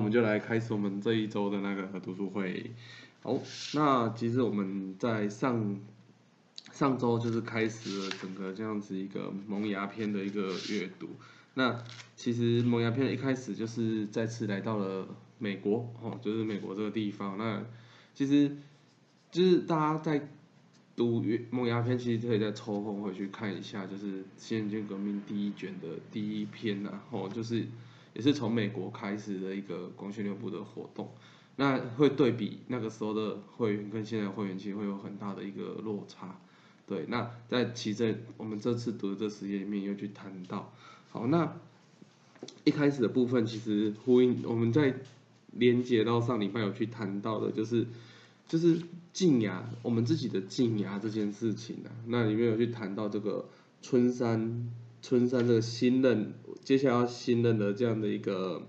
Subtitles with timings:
[0.00, 2.70] 我们就来开始我们这一周的那个读书会。
[3.22, 3.38] 好，
[3.74, 5.78] 那其实我们在上
[6.72, 11.06] 上周就是开始了整个这样子一个萌芽篇的一个阅读。
[11.52, 11.84] 那
[12.16, 15.06] 其实萌芽篇一开始就是再次来到了
[15.38, 17.36] 美国，哦，就是美国这个地方。
[17.36, 17.62] 那
[18.14, 18.56] 其实
[19.30, 20.26] 就是大家在
[20.96, 27.66] 读萌芽篇，其实可以再抽空回去看一下，就是《新人间革命》第一卷的第一篇呐，哦，就是
[28.20, 31.10] 也是从美国开始的一个光学六部的活动。
[31.56, 36.38] 那会对比那个时候的会员跟现在会员，其实会有很大的一个落差。
[36.86, 40.70] 对，那在其实我们这次读的这时间里面又去谈到，
[41.10, 41.56] 好，那
[42.64, 44.96] 一开始的部分其实呼应我们在
[45.52, 47.86] 连接到上礼拜有去谈到的，就是
[48.46, 48.82] 就是
[49.14, 53.48] 静牙，我们自己的静牙这件事情啊，那里面有去谈到这个
[53.80, 54.70] 春山
[55.02, 56.34] 春山这个新任
[56.64, 58.62] 接下来要新任的这样的一个。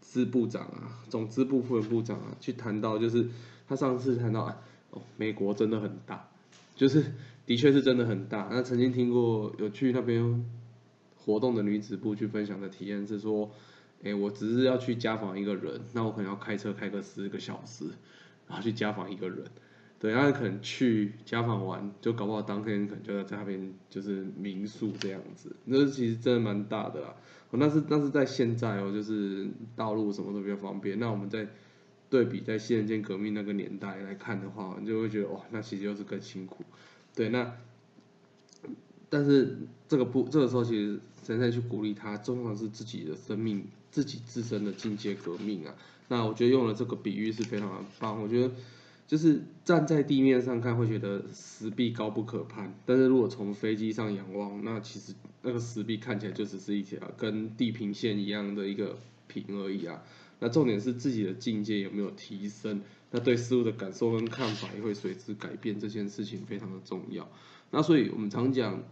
[0.00, 3.28] 支部长啊，总支部副部长啊，去谈到就是
[3.68, 4.56] 他上次谈到啊，
[4.88, 6.30] 哦，美国真的很大，
[6.74, 7.12] 就是
[7.44, 8.48] 的确是真的很大。
[8.50, 10.46] 那曾经听过有去那边
[11.14, 13.50] 活动的女子部去分享的体验是说，
[14.02, 17.84] 哎，我只是要去家访一个人，那我可能要开车开个十个小时，
[18.46, 19.44] 然后去家访一个人。
[20.00, 27.16] 对，他可能去家访玩，就搞不好当天可能就在那边就是民宿这样子，那其实真的蛮大的啦。
[27.50, 31.00] 那是那是在现在哦，就是道路什么都比较方便。
[31.00, 31.48] 那我们在
[32.08, 36.64] 对比在新人间革命那个年代来看的话，你就会觉得哇，那其实又是更辛苦。
[37.16, 37.56] 对，那
[39.08, 45.74] 但是这个不这个时候其实真正去鼓励他，重要的是自己的生命，自己自身的境界革命啊。
[46.06, 48.54] 那我觉得用了这个比喻是非常的棒，我觉得。
[49.08, 60.02] 就是站在地面上看会觉得石壁高不可攀，但是如果从飞机上仰望，那其实那个石壁看起来就只是一条跟地平线一样的一个平而已啊。
[60.40, 67.26] 那重点是自己的境界有没有提升，那对事物的感受跟看法也会随之改变，这件事情非常的重要。
[67.70, 68.82] 那所以我们常讲，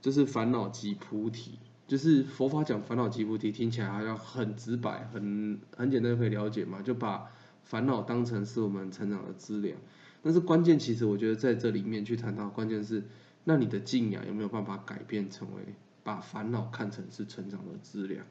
[0.00, 7.30] 就是烦恼即菩提，就是佛法讲烦恼即菩提，听起来好像很直白，很很简单可以了解嘛，就把。
[7.64, 9.76] 烦恼当成是我们成长的资粮，
[10.22, 13.02] 但是关键其实我觉得在这里面去谈到，关键是
[13.44, 15.62] 那你的敬仰有没有办法改变成为
[16.02, 18.24] 把烦恼看成是成长的资粮，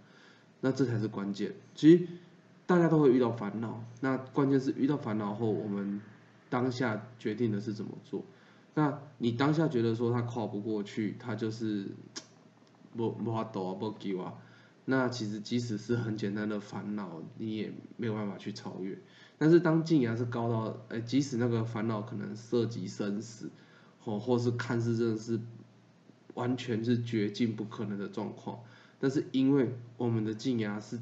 [0.62, 1.54] 那这才是关键。
[1.76, 2.08] 其实
[2.66, 6.00] 大家都会遇到烦恼，那关键是遇到烦恼后，我们
[6.50, 8.24] 当下决定的是怎么做。
[8.76, 11.88] 那你当下觉得说他跨不过去，他就是
[12.96, 14.34] 不不法抖啊，不给啊，
[14.86, 18.98] 那其实即使是很简单的烦恼，你也没有办法去超越。
[19.38, 23.50] 但是当静压是高到，哎，即使那个烦恼可能涉及生死，
[24.00, 25.40] 或或是看似真的是
[26.34, 28.60] 完全是绝境不可能的状况，
[29.00, 31.00] 但是因为我们的静压是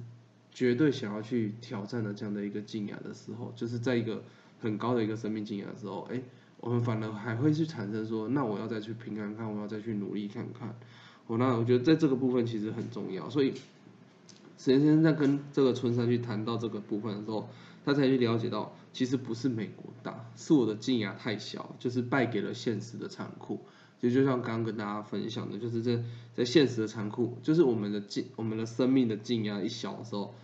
[0.52, 4.24] 绝对想要去挑战的这样的一个静压的时候，就是在一个
[4.59, 6.22] 很高的一个生命静压的时候，哎，
[6.59, 10.75] 我们反而还会去产生说，那我要再去平安看，我要再去努力看看，
[11.31, 13.53] 我那我觉得在这个部分其实很重要，所以
[14.58, 17.47] 沈先生在跟这个春山去谈到这个部分的时候。
[17.84, 23.59] 他才去了解到，其实不是美国大，是我的静压太小，就是败给了现实的残酷。
[24.00, 26.03] 其实就像刚刚跟大家分享的，就是在
[26.36, 30.36] 在现实的残酷，就是我们的静，我们的生命的静压一小的时候，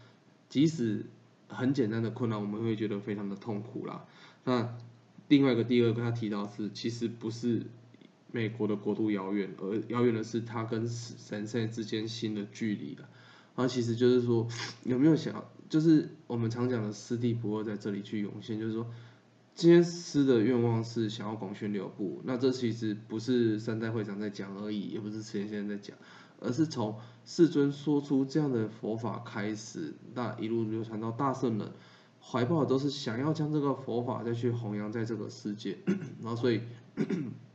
[0.49, 1.05] 即使
[1.47, 4.05] 很简单的困难，我们会觉得非常的痛苦啦。
[4.43, 4.75] 那
[5.27, 7.67] 另外一个第二个他提到是，其实不是
[8.31, 13.07] 美国的国度遥远，而遥远的是他跟神圣之间新的距离了。
[13.55, 14.47] 然后其实就是说，
[14.83, 15.43] 有没有想？
[15.69, 18.87] 就是我们常讲的师弟不会在这里去涌现，就是说，
[19.53, 25.97] 今天师的愿望是想要广宣流布，那这其实不是三代会长在讲而已，也不是慈贤先生在讲，
[26.39, 26.95] 而是从
[27.25, 31.71] 世尊说出这样的佛法开始，那一路流传到大圣人
[32.21, 35.77] 怀抱都是想要将这个佛法再去弘扬在这个世界，
[36.21, 36.61] 然后所以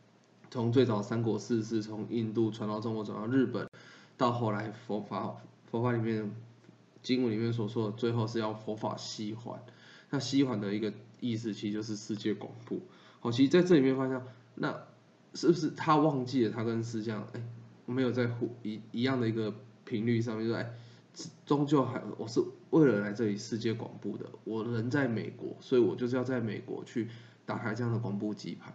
[0.52, 3.66] 从最早三国四世从印度传到中国，传到日本，
[4.16, 5.34] 到后来佛法
[5.70, 6.30] 佛法里面。
[7.02, 9.60] 经文里面所说的，最后是要佛法西还，
[10.10, 12.80] 那西还的一个意思，其实就是世界广布。
[13.18, 14.22] 好，其实在这里面发现，
[14.54, 14.84] 那
[15.34, 17.42] 是不是他忘记了他跟释迦，哎，
[17.86, 19.52] 没有在互一一样的一个
[19.84, 20.70] 频率上面，说，哎，
[21.44, 22.40] 终究还我是
[22.70, 27.08] 为了来这里世界广布的，我人在美国，所以我就是要在美国去
[27.44, 28.72] 打开这样的广布机盘。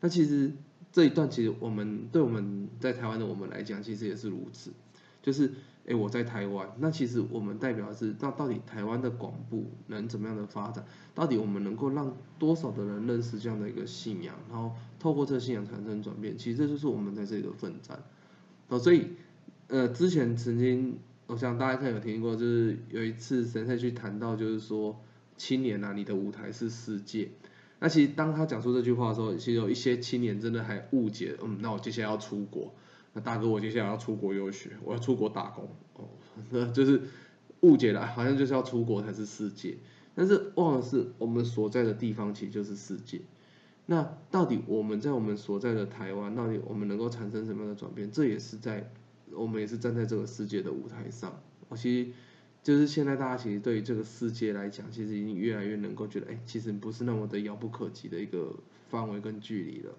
[0.00, 0.50] 那其实
[0.92, 4.72] 这一段，其实我们对我们在台湾的我们来讲，其实也是如此，
[5.22, 5.52] 就是。
[5.88, 10.84] 哎，我在台湾，那其实我们代表的是，那到底台湾的广布能怎么样的发展？
[11.14, 16.36] 到底我们能够让多少的人认识这样的一个信仰，然后透过这个信仰产生转变？
[16.36, 18.02] 其实这就是我们在这里的奋战。
[18.66, 19.10] 哦，所以，
[19.68, 20.98] 呃，之前曾经
[21.28, 25.00] 我想大家可能有听过，就是有一次神赛去谈到，就是说
[25.36, 27.28] 青年啊，你的舞台是世界。
[27.78, 32.74] 那其实当他讲出这句话的时候，其实有一些青年真的还误解，嗯，那我接下来要出国，
[33.12, 36.08] 那大哥我接下来要出国游学，我要出国打工，哦，
[36.50, 37.02] 那就是
[37.60, 39.76] 误解了，好像就是要出国才是世界，
[40.14, 43.20] 但是忘了是我们所在的地方其实就是世界。
[43.88, 48.10] 那到底我们在我们所在的台湾，到底我们能够产生什么样的转变？
[48.10, 48.90] 这也是在
[49.32, 51.40] 我们也是站在这个世界的舞台上。
[51.68, 52.10] 我其实
[52.66, 58.52] 就是现在大家其实对于这个世界来讲，其实已经越来越能够觉得，哎，其实不是那么的遥不可及的一个
[58.88, 59.94] 范围跟距离了。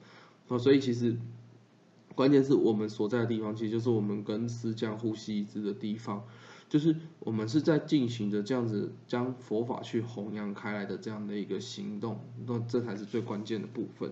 [0.49, 1.15] 哦，所以其实
[2.13, 6.21] 关键是我们所在的地方，其实就是我们跟师匠呼吸一致的地方。
[6.67, 14.11] 就是我们是在进行着这样子将佛法去弘扬开来的这样的一个行动，那这才是最关键的部分。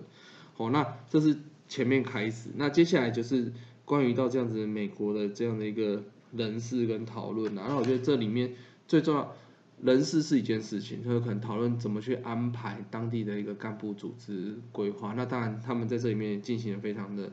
[0.54, 1.36] 好，那这是
[1.68, 3.52] 前面开始，那接下来就是
[3.84, 6.02] 关于到这样子美国的这样的一个
[6.32, 8.54] 人事跟讨论然后我觉得这里面
[8.88, 9.34] 最重要，
[9.82, 15.14] 人事是一件事情，他有可能讨论怎么去安排当地的一个干部组织规划。
[15.14, 17.32] 那当然他们在这里面进行了非常的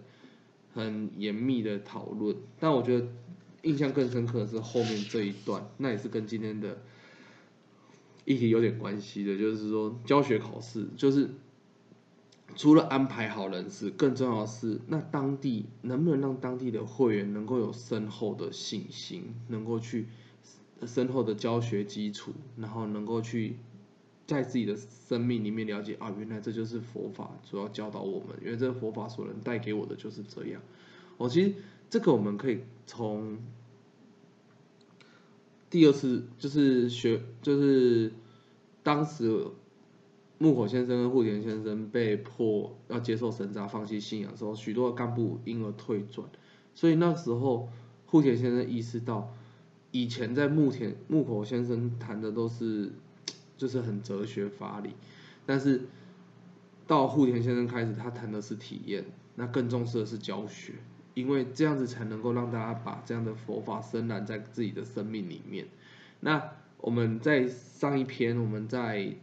[0.74, 3.07] 很严密的讨论，但我觉得。
[3.63, 6.80] 印象更深刻的是后面这一段，那也是跟今天的
[8.25, 11.30] 议题有点关系的，就是说教学考试，就是
[12.55, 20.07] 除了安排好人事，更重要的是，那当地能不能让当地的会员能够有深厚的信心，能够去
[20.85, 23.57] 深厚的教学基础，然后能够去
[24.27, 30.61] 在自己的生命里面了解啊，原来这就是佛法主要教导我们，因为这佛法所能带给我的就是这样。
[31.17, 31.53] 我其实。
[31.89, 33.38] 这个我们可以从
[35.69, 38.11] 第二次就是学，就是
[38.81, 39.45] 当时
[40.44, 46.28] 木口先生跟户田先生被迫要接受神札、放弃信仰的时候，许多干部因而退转。
[46.75, 47.69] 所以那时候
[48.06, 49.34] 户田先生意识到，
[49.92, 52.92] 以前在木田木口先生谈的都是
[53.56, 54.90] 就是很哲学法理，
[55.45, 55.84] 但是
[56.86, 59.06] 到户田先生开始，他谈的是体验，
[59.36, 60.74] 那更重视的是教学。
[61.13, 65.68] 因为这样子才能够让大家把这样的佛法深染在自己的生命里面。
[66.19, 66.51] 那
[66.81, 69.16] 我们在上一篇，我们在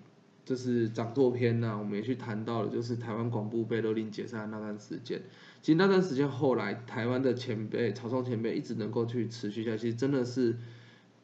[0.45, 5.23] 就是讲座篇呢，我们也去谈到了，就是台湾广播被勒令解散那段时间。
[5.63, 10.57] 其实那段时间后来，台湾的前辈草创前辈一直能够去持续下去，真的是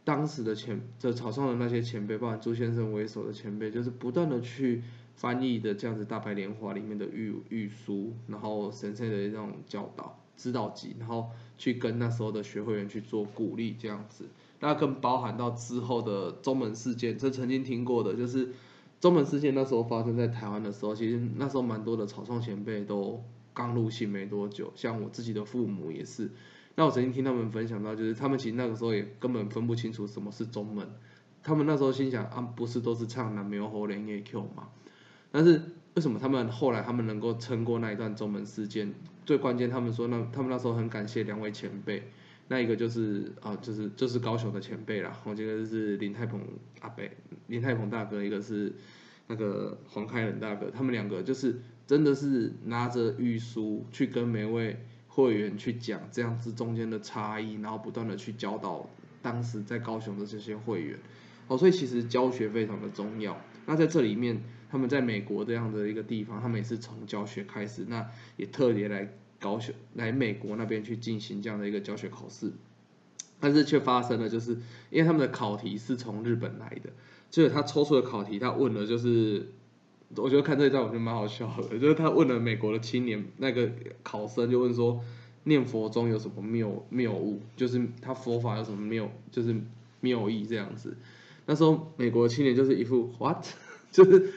[0.04, 4.82] 当时的前就草创的那些前辈，包括朱先生为首的前辈，就是不断的去
[5.14, 10.18] 翻译的这样子大白莲华里面的玉玉书，然后神圣的这种教导。
[10.36, 14.26] 指导集，然后去跟那时候的学会员去做鼓励，这样子，
[14.60, 18.50] 那更包含到之后的中门事件，这曾经听过的，就是
[19.00, 23.22] 中门事件那时候发生在台湾的时候，其实那时候蛮多的草创前辈都
[23.52, 26.30] 刚入信没多久，像我自己的父母也是，
[26.74, 30.88] 那我曾经听他们分享到，就是他们其实那个时候也根本分不清楚什么是中门，
[31.42, 34.68] 他们那时候心想啊，不是都是唱南无猴连夜 Q 嘛，
[35.30, 35.62] 但是。
[35.96, 38.92] 为什么他们后来他们能够撑过那一段中门事件？
[39.24, 42.10] 最关键，他们说那他们那时候很感谢两位前辈，
[42.48, 46.40] 那一个就是啊，就是就是高雄的前辈啦，我觉得就是林太鹏
[46.80, 47.04] 阿伯，
[47.46, 48.72] 林太鹏大哥，一个是
[49.26, 58.88] 那个黄开仁大哥，他们两个就是真的是拿着玉书去跟每位会员去讲这样子中间的差异，然后不断的去教导
[59.22, 60.98] 当时在高雄的这些会员，
[61.48, 63.40] 哦，所以其实教学非常的重要。
[63.66, 64.42] 那在这里面。
[64.68, 68.04] 他们在美国这样的一个地方，他们也是从教学开始，那
[68.36, 72.52] 也特别来高学来美国那边去进行这样的一个教学考试，
[73.40, 74.52] 但是却发生了，就是
[74.90, 76.90] 因为他们的考题是从日本来的，
[77.30, 79.48] 就是他抽出的考题，他问了就是，
[80.16, 83.70] 我觉得看这一段我觉得蛮好笑的，就是他问了美国的青年那个
[84.02, 85.00] 考生就问说，
[85.44, 89.54] 念佛中有什么谬谬误，就是他佛法有什么谬，就是
[90.00, 90.96] 谬义这样子，
[91.46, 93.44] 那时候美国青年就是一副 what，
[93.92, 94.32] 就是。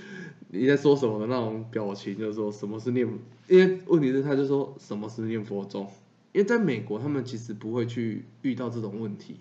[0.52, 3.08] 你在说什么的那种表情，就是说什么是念，
[3.50, 5.92] 因为问题是他就说什么是念佛宗，
[6.32, 9.40] 因为在美国他们其实不会去遇到这种问题，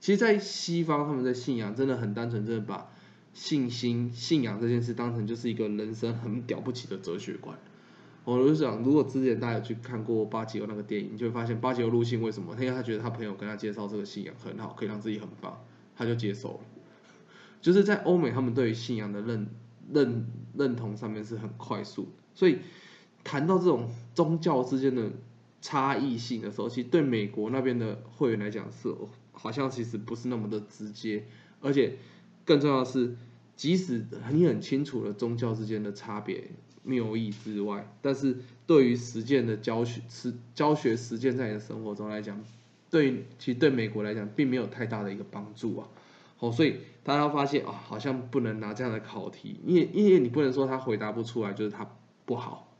[0.00, 2.90] 其实，在西方他们的信仰真的很单纯，真的把
[3.34, 7.58] 信心、信仰这件事当成就是一个人生很了不起的哲学观。
[8.24, 12.54] 我就想，如果之前大家有去看过巴吉欧那个电影，就会发现巴吉欧入信为什么？
[12.54, 15.62] 因为他觉得他朋友跟他介绍这个信仰很好，可以让自己很棒，
[15.94, 16.60] 他就接受了。
[17.60, 19.48] 就是在欧美，他们对于信仰的认。
[19.92, 22.60] 认认同上面是很快速，所以
[23.24, 25.10] 谈到这种宗教之间的
[25.60, 28.94] 差异性的时候，其实对美国那边的会员来讲是
[29.32, 31.24] 好像其实不是那么的直接，
[31.60, 31.96] 而且
[32.44, 33.16] 更重要的是，
[33.56, 36.50] 即使你很清楚了宗教之间的差别
[36.82, 38.36] 谬义之外，但是
[38.66, 42.42] 对于实践的教学实教学实践在你的生活中来讲，
[42.90, 45.88] 对，其实对美国来讲并没有太大的一个帮助啊。
[46.40, 51.88] 哦，所以大家发现啊，好像不能拿这样的考题，因为因为你不能说他回答不出来就是他
[52.24, 52.71] 不好，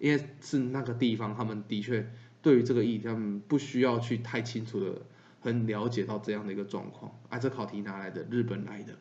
[0.00, 2.10] 因为是那个地方他们的确
[2.42, 5.02] 对于这个议题他们不需要去太清楚的
[5.40, 8.26] 很了解到这样的一个状况啊，这考题哪来的？
[8.30, 8.94] 日本来的，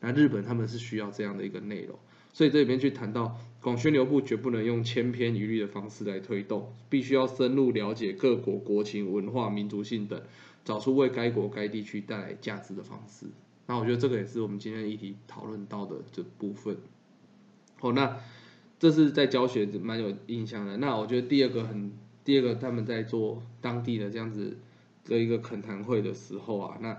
[0.00, 1.98] 那日本他们是需要这样的一个内容，
[2.32, 10.20] 所以这里面去谈到广宣流部绝不能用千篇一律的方式来推动，必须要深入了解各国国情、文化、民族性等，
[10.64, 13.26] 找出为该国该地区带来价值的方式。
[13.66, 16.76] 那我觉得这个也是我们今天议题讨论到的这部分。
[17.80, 18.18] 哦，那
[18.84, 20.76] 这是在教学蛮有印象的。
[20.76, 21.90] 那我觉得第二个很，
[22.22, 24.58] 第二个他们在做当地的这样子
[25.06, 26.98] 的一个恳谈会的时候啊，那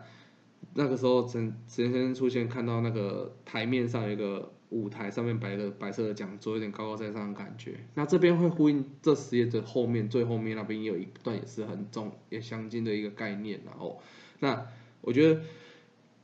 [0.73, 7.75] 那个时候陈陈先生出现，看到那个台面上有一个舞台，上面摆一个白色的讲桌，有点高高在上的感觉。
[7.93, 13.61] 那这边会呼应这实验的后面最后面那边也有一段也是很重也相近的一个概念。
[13.63, 14.01] 然后，
[14.39, 14.65] 那
[15.01, 15.41] 我觉得。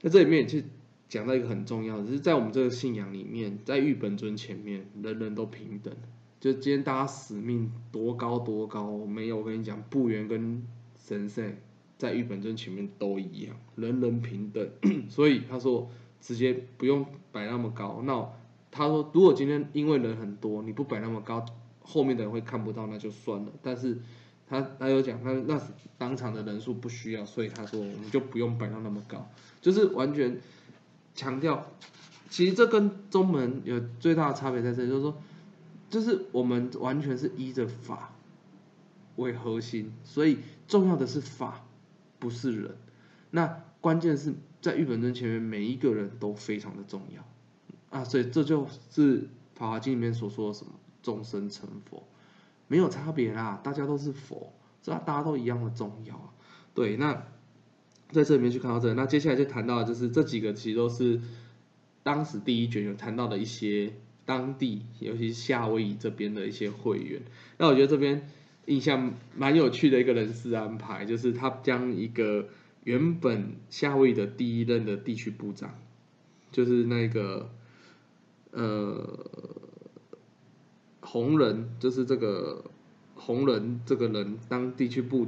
[0.03, 0.63] 在这里面去
[1.11, 5.93] 讲到一个很重要的，就是在我们这个信仰里面，在玉本尊前面，人人都平等。
[6.39, 10.65] 就今天大家使命多高多高，没有我跟你讲，部员跟
[10.97, 11.57] 神圣
[11.97, 14.69] 在玉本尊前面都一样，人人平等。
[15.09, 15.89] 所以他说
[16.21, 18.01] 直接不用摆那么高。
[18.05, 18.29] 那
[18.71, 21.45] 他说如果今天因为人很多，你不摆那么高，
[21.81, 23.51] 后面的人会看不到，那就算了。
[23.61, 23.97] 但是
[24.47, 25.61] 他他有讲，他那
[25.97, 29.29] 当场的人数不需要，所以他说我们就不用摆到那么高。
[29.59, 30.39] 就是完全
[31.13, 31.65] 强调，
[32.29, 35.17] 其实这跟中门有最大的差别在这里，就是说，
[35.89, 38.13] 就是我们完全是依着法
[39.17, 41.65] 为核心，所以重要的是法，
[42.17, 42.77] 不是人。
[43.29, 49.23] 那关键是在玉本尊前面，每一个人都非常的重要啊，所以这就是
[49.55, 50.71] 《法华经》里面所说的什么
[51.03, 52.07] 众生成佛，
[52.67, 56.33] 没有差别啦，大家都是佛，这大家都一样的重要啊。
[56.73, 57.23] 对，那。
[58.11, 61.21] 在这里面去看到这，那接下来就谈到就是这几个其实都是
[62.03, 63.93] 当时第一卷有谈到的一些
[64.25, 67.21] 当地，尤其是夏威夷这边的一些会员。
[67.57, 68.29] 那我觉得这边
[68.65, 72.49] 印象蛮有趣的一个人事安排，就是他将一个
[72.83, 75.73] 原本夏威夷的第一任的地区部长，
[76.51, 77.49] 就是那个
[78.51, 79.25] 呃
[80.99, 82.65] 红人，就是这个
[83.15, 85.27] 红人这个人当地区部。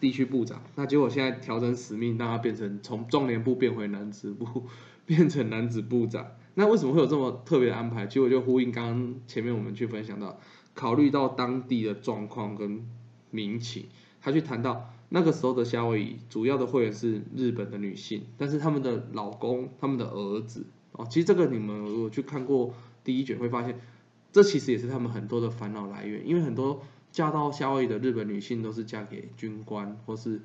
[0.00, 4.64] 地区部长，那结果现在调整使命，让他变成从壮年部变回男子部，
[5.06, 6.26] 变成男子部长。
[6.54, 8.06] 那为什么会有这么特别的安排？
[8.06, 10.40] 结果就呼应刚刚前面我们去分享到，
[10.74, 12.84] 考虑到当地的状况跟
[13.30, 13.86] 民情，
[14.20, 22.74] 他去谈到那个时候的夏威夷主要的会员是日本的女性，但是他们的老公、他们的儿子哦，其实这个你们如果去看过
[23.04, 23.80] 第一卷，会发现
[24.32, 26.82] 这其实也是他们很多的烦恼来源，因为很多。
[27.12, 30.40] 嫁到夏威夷的日本女性都是嫁给军官，或是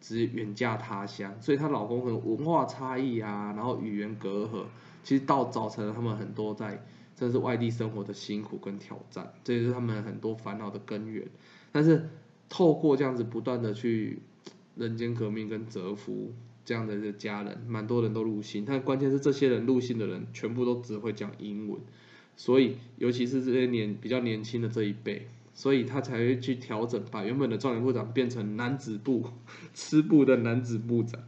[0.00, 4.64] 只远嫁他乡，所以她老公可能文化差异啊，然后语言隔阂，
[5.02, 6.86] 其实到造成了他们很多在
[7.16, 11.26] 真是外地生活的辛苦跟挑战，这也是他们很多烦恼的根源。
[11.72, 12.08] 但是
[12.48, 14.20] 透过这样子不断的去
[14.76, 16.32] 人间革命跟折服
[16.64, 21.80] 这样的一个家人，蛮多人都入信，但关键是这些人入信的人全部都只会讲英文，
[22.36, 25.28] 所以尤其是这些年比较年轻的这一辈。
[25.54, 29.28] 所以他才会去调整，把原本的壮年部长变成男子部
[29.74, 31.20] 吃部的男子部长，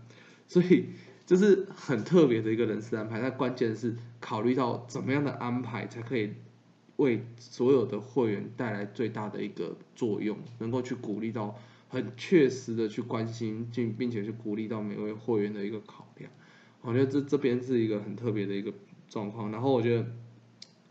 [0.48, 0.86] 所以
[1.26, 3.20] 这是很特别的一个人事安排。
[3.20, 6.30] 但关键是考虑到怎么样的安排才可以
[6.96, 16.30] 为所有的会员带来最大的一个作用，能够去鼓励到很确实的去关心，并并且去鼓励到每位会员的一个考量。
[16.80, 18.72] 我觉得这这边是一个很特别的一个
[19.08, 19.52] 状况。
[19.52, 20.06] 然后我觉得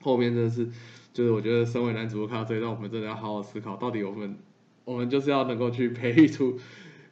[0.02, 0.70] 后面真的是。
[1.14, 4.36] 就是我觉得身为男主播看到这一段，我们真的要好好思考，到底我们
[4.84, 6.60] 我们就是要能够去培育出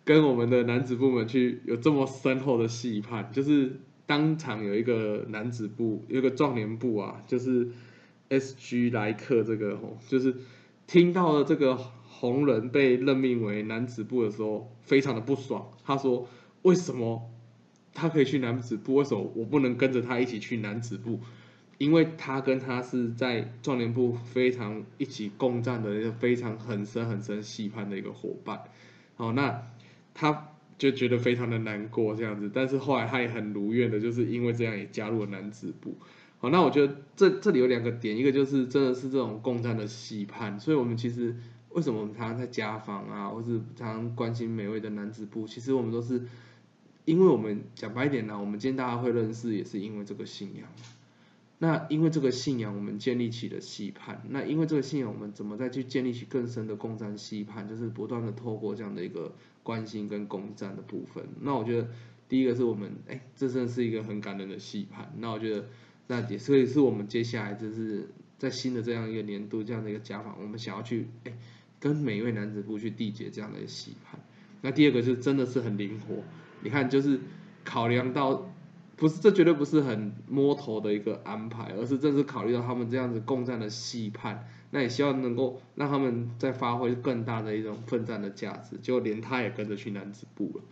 [0.04, 7.70] 跟我们的男子部门去有这么深厚的戏判，就是当场有一个男子部，有一个壮年部啊，就是
[8.30, 10.36] S G 莱克这个吼，就是
[10.88, 15.70] 听到了这个红人被任命为男子部的时候，非常的不爽。
[15.86, 16.28] 他说
[16.64, 17.30] ：“为什么
[17.94, 21.20] 他可以去男子部，为什么我不能跟着他一起去男子部？”
[21.82, 28.66] 因为他跟他是在壮年部非常一起共战的一个非常很深很深细判的一个伙伴，
[29.16, 29.64] 好，那
[30.14, 35.96] 他就觉得非常的难过这样子，但是后来他也很如愿的，就是因为这样也加入了男子部，
[36.38, 41.36] 好，那我觉得这这里有两个点，一个就是真的是这种共战的细判，所以我们其实
[41.70, 46.22] 为什么我们常常在家访啊，或是常常关心每位的男子部，其实我们都是
[47.06, 50.68] 因为我们讲白一点呢，我们今天大家会认识也是因为这个信仰。
[51.64, 54.24] 那因为这个信仰，我们建立起了期盼。
[54.30, 57.68] 那因为这个信仰，我们怎么再去建立起更深的共战期盼？
[57.68, 61.24] 就是不断的透过这样的一个关心跟攻占的部分。
[61.40, 61.88] 那我觉得
[62.28, 65.14] 第一个是我们，哎，这真的是一个很感人的戏盘。
[65.20, 65.68] 那我觉得，
[66.08, 71.34] 那也所以是我们接下来就是在新的这样一个年度这样的一个家访，我们想要去，哎，
[71.80, 74.20] 跟每一位男子部去缔结这样的一个戏盘。
[74.62, 76.24] 那第二个就真的是很灵活，
[76.64, 77.20] 你看就是
[77.64, 78.51] 考量到。
[79.02, 90.64] 不是，这绝对不是很摸头的一个安排，而是正是考虑到他们这样子共战的戏判，那也希望能够让他们再发挥更大的一种奋战的价值，就连他也跟着去男子部了，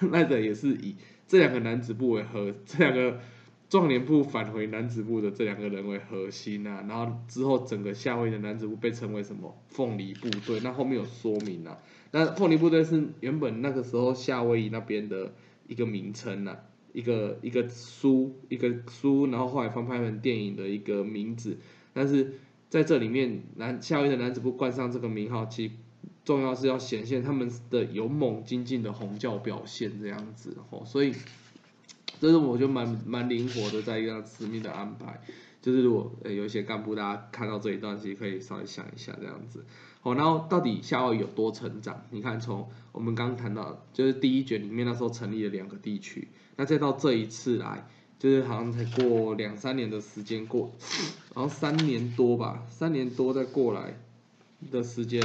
[0.10, 0.96] 那个也是以
[1.28, 3.20] 这两个男子部为核，这两个
[3.68, 11.76] 壮年部返回男子部的这两个人为核心啊，然后之后整个夏威夷的男子部被称为什么凤梨部队，那后面有说明啊，
[12.12, 15.34] 那凤梨部队是原本那个时候夏威夷那边的
[15.66, 16.56] 一个名称啊。
[16.94, 21.58] 一个一个书一个书，然后后来翻拍成电影的一个名字，
[21.92, 22.34] 但是
[22.70, 25.72] 在这里面男夏威夷的男子部冠上这个名号，其
[26.24, 31.12] 重要是要显现他们的勇猛精进的红教表现这样子哦，所以
[32.20, 35.20] 这是我觉得蛮蛮灵活的，在一个使命的安排，
[35.60, 39.64] 就是如果呃有一些干部大家看到这一段，其实可以稍微想一下这样子。
[40.02, 42.04] 哦，然后到底夏威夷有多成长？
[42.10, 47.86] 你看，从我们刚谈到，就是第一卷里面那时候成立了两个地区，那再到这一次来，
[48.18, 50.72] 就是好像才过两三年的时间过，
[51.34, 53.98] 然后三年多吧，三年多再过来
[54.70, 55.22] 的时间，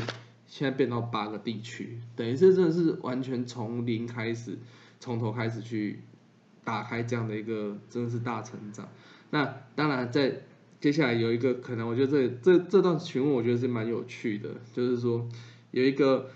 [0.48, 4.58] 现在变到八个地区，等于是真的是完全从零开始，
[5.00, 6.00] 从头开始去
[6.64, 8.88] 打开这样的一个，真的是大成长。
[9.32, 10.42] 那当然在。
[10.82, 15.28] 接下来有一个可能，我觉得这这这段询问我觉得是蛮有趣的，就是说
[15.72, 16.30] 有一个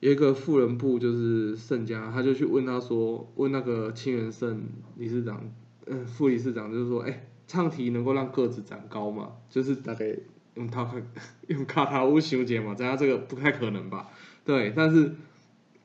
[0.00, 4.62] 有一个富人部就是盛家，他就去问他说，问那个清源盛
[4.96, 5.50] 理事长，
[5.86, 9.32] 嗯，副理事长就是说，哎，唱题能够让个子长高吗？
[9.48, 10.16] 就是大概
[10.54, 10.90] 用他
[11.48, 14.08] 用卡塔乌修剪嘛，这样这个不太可能吧？
[14.44, 15.14] 对，但是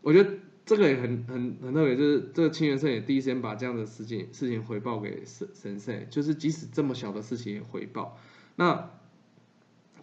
[0.02, 0.30] 我觉得。
[0.65, 8.17] 这个也很很很特别，就是这个清源圣也第一时间把这样的事情事情回报给神神圣，就是即使这么小的事情也回报。
[8.56, 8.89] 那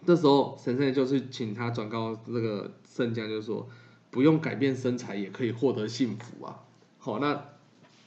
[0.05, 3.67] 这时候神圣就是请他转告这个圣将，就是说
[4.11, 6.59] 不用改变身材也可以获得幸福啊。
[6.99, 7.43] 好，那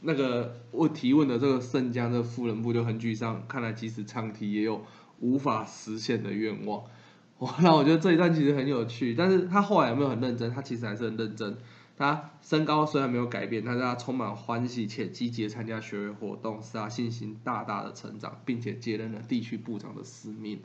[0.03, 4.85] 那个我提问的这个圣将这富人部就很沮丧，看来即使长提也有
[5.19, 6.85] 无法实现的愿望。
[7.38, 10.49] 哇，那我觉得这一段其实很有趣，但是他后来有没有很认真？
[10.53, 11.57] 他其实还是很认真。
[11.97, 20.61] 他身高虽然没有改变，但是他充满欢喜且积极参加学会活动，使他信心大大的成长，并且接任了地区部长的使命。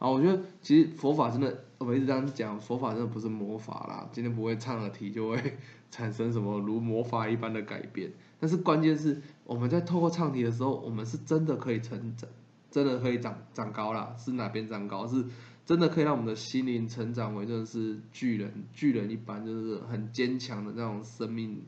[0.00, 5.58] 啊，我觉得其实佛法真的，我一直这样讲，佛法真的不是魔法啦，今天不会唱了题就会
[5.92, 8.10] 产生什么如魔法一般的改变。
[8.38, 12.28] 但是关键是我们在透过唱题的时候，我们是真的可以成长，
[12.70, 15.24] 真的可以长长高啦，是哪边长高是？
[15.66, 21.62] 真的可以让我们的心灵成长为真的是巨人，巨人一般，就是很坚强的那种生命，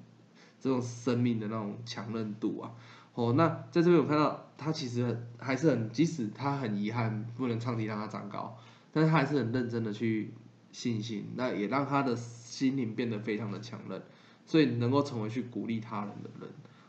[0.59, 2.73] 这种生命的那种强韧度啊。
[3.15, 8.59] 哦，那在这边我看到他其实还是很，即使他很遗憾不能唱题让他长高，
[8.93, 10.33] 但是他还是很认真的去
[10.73, 14.03] 信心，那也让他的心灵变得非常的强韧，
[14.47, 16.49] 所以能够成为去鼓励他人的人，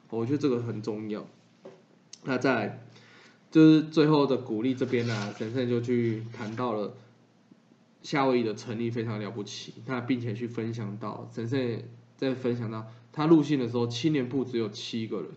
[0.09, 1.25] 我觉得这个很重要。
[2.23, 2.81] 那在
[3.51, 6.93] 就是最后的鼓励这边呢，神圣就去谈到了。
[8.01, 11.83] 夏威夷的成立非常了不起，那并且去分享到，神圣
[12.17, 15.29] 在分享到他入信的时候，青年部只有七个人，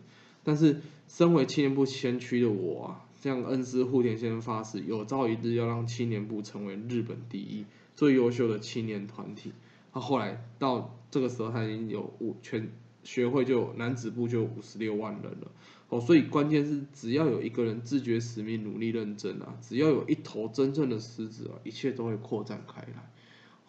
[0.47, 7.65] 但是身为青年部先驱的我啊，向恩师户田先生发誓，有朝一日要让青年部成为日本第一
[7.97, 9.51] 最优秀的青年团体。
[9.93, 12.71] 他后来到这个时候，他已经有五全
[13.03, 15.51] 学会就男子部就五十六万人了。
[15.89, 23.11] 哦，所以关键是只要有一个人自觉使命、努力认真啊，只要有一头真正的狮子啊，一切都会扩展开来。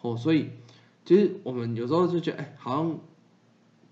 [0.00, 0.50] 哦，所以
[1.04, 3.00] 其实我们有时候就觉得，哎，好像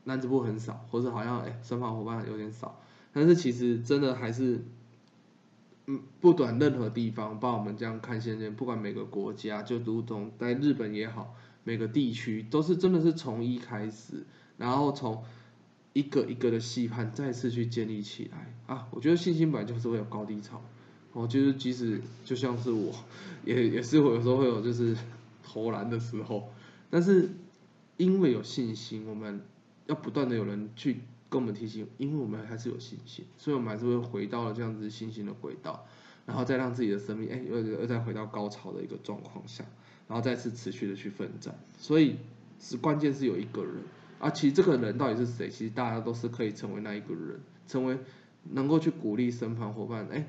[0.06, 2.80] 男子部很少，或者好像哎身旁伙伴有点少，
[3.12, 4.64] 但是其实真的还是，
[5.84, 14.24] 嗯，不管任何地方，包括我们这样看现在，不管每个国家，就如同在日本也好，每个地区都是真的是从一开始，
[14.56, 15.22] 然后从。
[15.92, 18.86] 一个一个的细判再次去建立起来啊！
[18.90, 20.60] 我觉得信心本来就是会有高低潮，
[21.14, 22.92] 我就是即使就像是我，
[23.46, 24.94] 也也是我有时候会有就是
[25.42, 26.50] 投篮的时候，
[26.90, 27.30] 但是
[27.96, 29.40] 因为有信心，我们
[29.86, 35.86] 要不断的有人去跟我们提醒，因为我们还是有信心，所以我们还是会回到了这样子信心的轨道，
[36.24, 39.64] 然后再让自己的生命哎又又再回到高潮的一个状况下，
[40.08, 42.16] 然后再次持续的去奋战，所以
[42.60, 43.74] 是关键是有一个人。
[44.18, 45.50] 啊，其实这个人到底是谁？
[45.50, 47.98] 其实大家都是可以成为那一个人，成为
[48.44, 50.26] 能够去鼓励身旁伙伴，哎，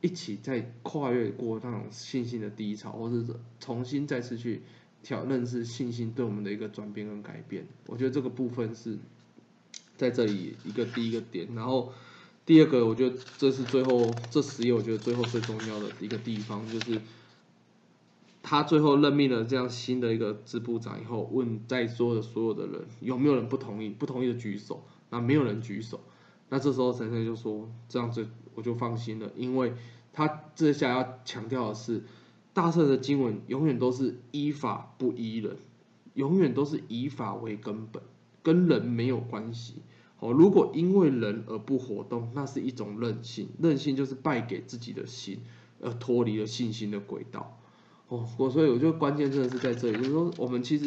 [0.00, 4.62] 一起在跨越过那种信心的低潮，或者是重新再次去
[5.06, 7.64] 挑认识信心对我们的一个转变跟改变。
[7.86, 8.98] 我觉得这个部分是
[9.96, 11.92] 在这里一个第一个点，然后
[12.44, 17.00] 第二个，我觉得这是最后这十页，我觉得最后最重要的一个地方就是。
[18.48, 23.88] 他最后任命了这样新的一个支部长以后，问在座的所有的人有没有人不同意？
[23.90, 24.84] 不同意的举手。
[25.10, 26.00] 那没有人举手。
[26.48, 29.72] 那这时候陈生就说：“这样子我就放心了，因为
[30.12, 32.04] 他这下要强调的是，
[32.56, 35.58] 大圣的经文永远都是依法不依人，
[36.14, 38.02] 永远都是以法为根本，
[38.42, 39.74] 跟人没有关系。
[40.20, 45.40] 哦，如果因为人而不活动，那是一种任性，任性就是败给自己的心，
[45.82, 47.60] 而脱离了信心的轨道。”
[48.08, 50.86] 哦，我所以我觉得关键真的是在这里，就是说我们其实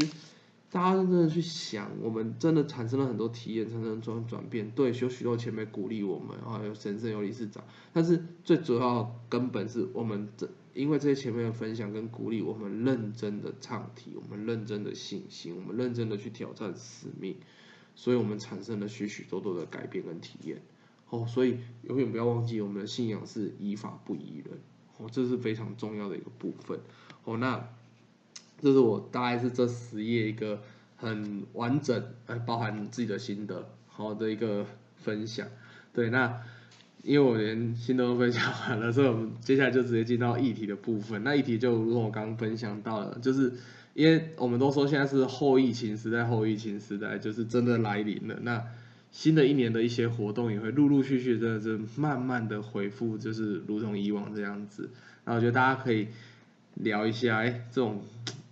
[0.71, 4.71] 大家真的去想，我们真的产生了很多体验，产生转转变。
[4.71, 17.35] 对，有许多前辈鼓励我们，啊，有神圣有理事长，但是最主要根本是我们这，因为这些前辈的分享跟鼓励，我们认真的唱题，我们认真的信心，我们认真的去挑战使命，
[17.95, 20.61] 所以我们产生了许许多多的改变跟体验。
[21.09, 24.57] 哦，所以永远不要忘记，我们的信仰是依法不依人。
[24.97, 26.79] 哦，这是非常重要的一个部分。
[27.25, 27.67] 哦，那
[28.61, 30.61] 这是我大概是这十页一个
[30.95, 34.65] 很完整，呃，包含自己的心得，好的一个
[34.95, 35.45] 分享。
[35.91, 36.41] 对，那
[37.03, 41.23] 因为我连心都分享完了，所以我们接下来就直接进到议题的部分。
[41.23, 43.53] 那议题就如我刚刚分享到了，就是
[43.93, 48.37] 因为我们都说现在是后疫情时代，后疫情时代就是真的来临了。
[48.41, 48.63] 那
[49.11, 54.89] 新的一年的一些活动也会陆陆续续，真的是慢慢的恢复，就是如同以往这样子。
[55.25, 56.07] 那我觉得大家可以。
[56.75, 58.01] 聊一下，哎，这种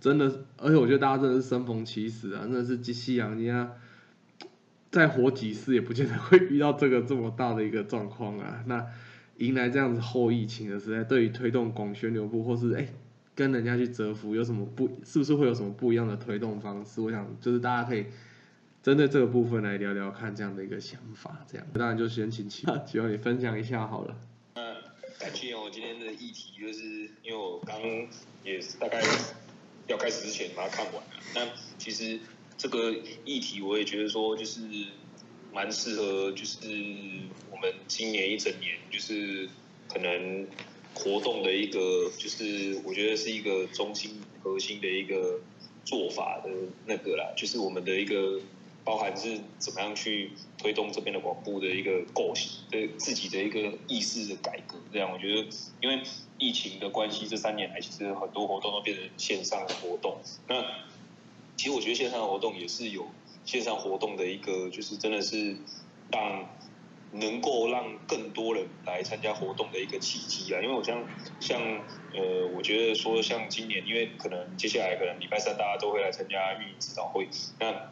[0.00, 3.72] 真的，而且我觉得大家真的是生逢其时啊，真的是夕阳，人家
[4.90, 8.62] 再活几世也不见得会遇到这个这么大的一个状况啊。
[8.66, 8.86] 那
[9.36, 12.88] 迎来这样子后疫情的时代，对于推动广宣流布，或是哎
[13.34, 17.00] 跟人家去折服，有什么不，是不是会有什么不一样的推动方式？
[17.00, 18.06] 我想就是大家可以
[18.82, 24.16] 针对这个部分来聊聊看这样的一个想法，这样当然就先请请，希望你分享一下好了。
[24.54, 24.76] 嗯
[25.20, 27.76] 感谢我今天的议题，就是因为我刚
[28.44, 29.02] 也大概
[29.88, 31.10] 要开始之前把它看完了。
[31.34, 31.40] 那
[31.76, 32.20] 其实
[32.58, 32.92] 这个
[33.24, 34.60] 议题我也觉得说，就是
[35.52, 36.58] 蛮适合，就是
[37.50, 39.48] 我们今年一整年，就是
[39.88, 40.46] 可能
[40.94, 45.40] 活动的一个，就是我觉得是一个中心核心的一个
[45.84, 46.50] 做法的
[46.84, 48.38] 那个啦，就是我们的一个。
[48.84, 54.78] 包含是怎么样去推动这边的广播的一个构想，对自己的一个意识的改革。
[54.90, 55.46] 这样，我觉得，
[55.82, 56.00] 因为
[56.38, 60.16] 疫情的关系，这三年来其实很多活动都变成线上活动。
[60.46, 60.64] 那
[61.58, 63.06] 其实我觉得线上活动也是有
[63.44, 65.56] 线上活动的一个，就是真的是
[66.10, 66.48] 让
[67.12, 70.62] 能够让更多人来参加活动的一个契机啊。
[70.62, 71.04] 因为我像
[71.40, 71.60] 像
[72.14, 77.28] 呃，我觉得说像今年，因为可能接下来可能礼拜三大家都会来参加运营指导会，
[77.60, 77.90] 那。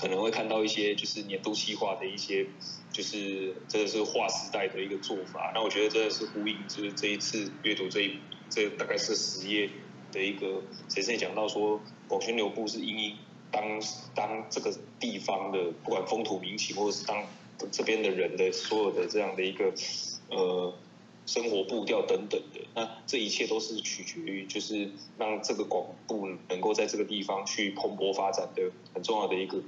[0.00, 2.46] 可能会看到一些就是年度计划的一些，
[2.92, 5.50] 就是真的是划时代的一个做法。
[5.52, 9.68] 那我觉得真的是呼应，就是这一次阅读这一这大概是十页
[10.12, 13.16] 的一个，谁谁讲到说，广宣流布是因应
[13.50, 13.62] 当
[14.14, 17.24] 当这个地方的不管风土民情，或者是当
[17.70, 19.72] 这边的人的所有的这样的一个
[20.30, 20.74] 呃
[21.26, 29.62] 生活步调等等的，那这一切都是取决于就是让这个广布能够在这个地方去蓬勃发展的很重要的一个。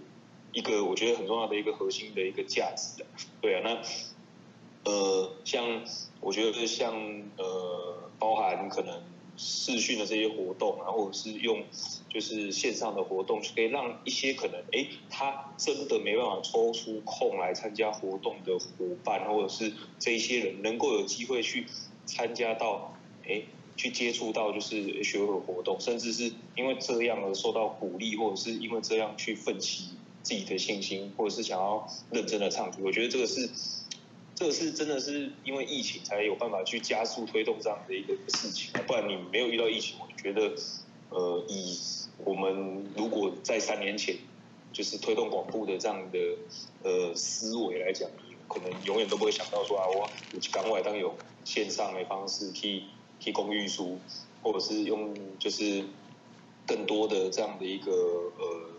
[0.53, 3.07] 一个我觉得很重要的一个核心的一个价值的
[3.41, 5.85] 对啊，那呃，像
[6.21, 6.93] 我觉得像
[7.37, 9.01] 呃，包含可能
[9.43, 11.65] 视讯的这些活动啊，或者是用
[12.11, 18.67] 就是线上的活动，可以让一些可能哎，他真的没办法抽出空来参加活动的伙
[19.03, 21.65] 伴，或者是这一些人能够有机会去
[22.05, 22.95] 参加到
[23.27, 23.43] 哎，
[23.77, 29.91] 去接触到就是学会活动，甚至是因为这样而受到鼓励，或者是因为这样去奋起。
[30.23, 33.49] 自己的信心，或者是想要认真的唱，我觉得这个是，
[34.41, 40.55] 这个是真的是因为疫情才有办法去加速推动这样的一个事情，不然你没有遇到疫情，我觉得，
[41.11, 41.79] 呃，以
[42.25, 44.17] 我们如果在三年前
[44.73, 46.19] 就是推动广播的这样的
[46.83, 48.09] 呃思维来讲，
[48.49, 50.09] 可能永远都不会想到说啊，我
[50.51, 52.85] 港外当有线上的方式去
[53.19, 53.99] 提供运输，
[54.43, 55.85] 或者是用就是
[56.67, 57.93] 更多的这样的一个
[58.39, 58.71] 呃。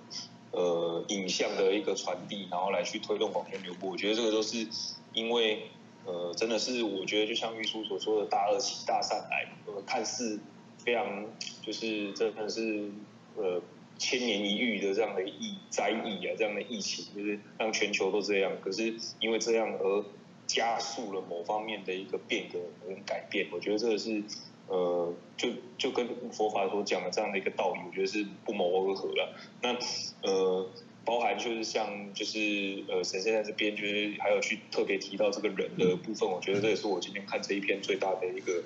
[0.54, 4.68] 呃，影像的一个传递，然后来去推动广宣流播，我觉得这个都是
[5.14, 5.64] 因为
[6.06, 10.40] 呃，真的是我觉得就像玉书所说的大二起大善来，呃，看似
[10.78, 11.26] 非常
[11.62, 12.90] 就是真的是
[13.36, 13.62] 呃
[13.98, 20.06] 千年一遇的这样的疫灾疫啊，这样的疫情，就是让全球都这样，可是因为这样而
[20.48, 24.24] 加速了某方面的一个变革跟改变，我觉得这个是。
[24.68, 29.36] 呃，就就跟佛法所讲的这样的一个道理，我觉得是不谋而合了。
[29.62, 29.76] 那
[30.22, 30.66] 呃，
[31.04, 38.64] 包含就是像就是呃，神仙在这边就是还有去特别提到这个人的部分，我觉得这也是我今天看这一篇最大的一个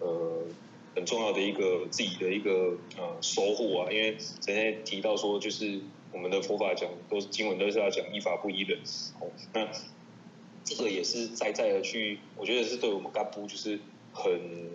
[0.00, 0.42] 呃
[0.94, 5.80] 很重要的一个自己的一个呃收获啊，因为神仙提到说就是
[6.12, 8.80] 我们的佛法讲都是经文都是要讲依法不依人，
[9.20, 9.68] 哦，那
[10.64, 13.78] 这个也是在在的去，我觉得是对我们干部就是
[14.12, 14.70] 很。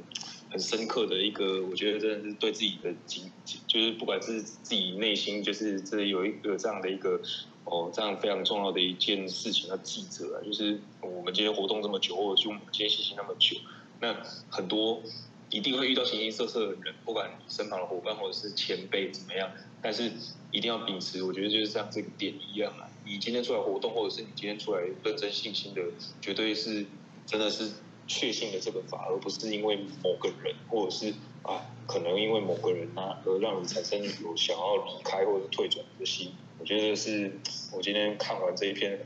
[0.51, 3.31] 很深刻的一个，我觉得真的是对自己的经，
[3.67, 7.21] 就是不管是自己内心，就是这有一个这样的一个
[7.63, 10.43] 哦，这样非常重要的一件事情要记着啊。
[10.43, 13.55] 就是我们今天活动这么久，或者就我们今天信息那么久，
[14.01, 14.13] 那
[14.49, 15.01] 很多
[15.49, 19.49] 一定会遇到形形色色的人，不管你身旁的伙伴或者是前辈怎么样，
[19.81, 20.11] 但是
[20.51, 22.89] 一定要秉持，我觉得就是像这个点一样啊。
[23.05, 25.81] 你今天出来活动，或者是你今天出来认真信心的，
[26.19, 26.85] 绝对是
[27.25, 27.71] 真的是。
[28.11, 36.33] 确信的这个法，而不是因为某个人，或者是啊，可能因为某个人啊，而让你产生有想要离开或者退转的心。
[36.59, 37.39] 我觉得是
[37.73, 38.99] 我今天看完这一篇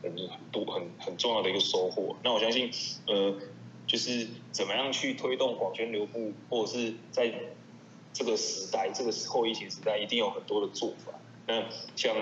[0.00, 0.14] 很
[0.52, 2.16] 多很很重要的一个收获。
[2.22, 2.70] 那我相信，
[3.08, 3.34] 呃，
[3.86, 7.34] 就是怎么样去推动广宣流布，或者是在
[8.12, 11.12] 这个时代，这个后疫情时代，一定有很多的做法。
[11.48, 11.64] 那
[11.96, 12.16] 像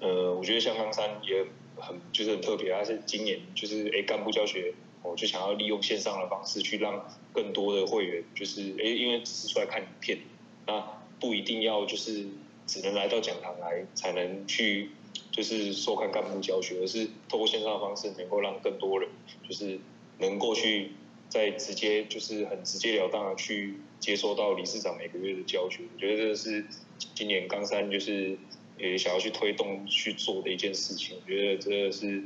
[0.00, 4.74] 呃，我觉得像冈山也很就是很特别，他是今年就是哎干部教学。
[5.06, 10.18] 我就想要利用线上的方式去让更多的会员，就是诶，因为只是出来看影片，
[10.66, 10.84] 那
[11.20, 12.26] 不一定要就是
[12.66, 14.90] 只能来到讲堂来才能去
[15.30, 19.08] 就是收看干部教学，而是透过线上的方式，能够让更多人
[19.48, 19.78] 就是
[20.18, 20.92] 能够去
[21.28, 25.84] 在直接就是很直截了当的去接收到理事长每个月的教学。
[25.94, 26.66] 我觉得这是
[27.14, 28.36] 今年刚三就是
[28.78, 32.22] 也想要去推动去做的一件事情，我觉得这是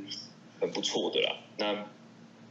[0.59, 1.37] 很不错的啦。
[1.57, 1.87] 那。